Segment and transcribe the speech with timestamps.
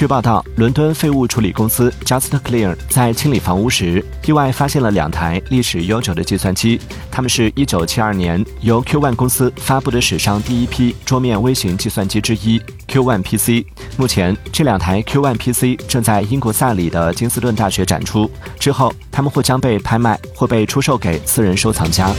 [0.00, 6.80] 据报道，伦敦废物处理公司 Just Clear 在清理房屋时，意外发现了两台历史悠久的计算机。
[7.10, 12.58] 它们是一九七二年由 Q One 公司发布的史上第一批桌面微型计算机之一
[12.88, 13.66] Q One PC。
[13.98, 22.10] 目前，这两台 Q One PC 正在英国萨里的金斯顿大学展出，之后它们或将被拍卖或被出售给私人收藏家。